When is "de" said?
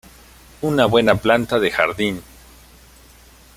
1.59-1.69